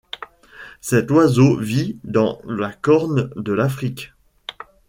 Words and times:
Cet 0.81 1.11
oiseau 1.11 1.57
vit 1.59 1.95
dans 2.03 2.41
la 2.45 2.73
Corne 2.73 3.29
de 3.35 3.51
l'Afrique. 3.53 4.15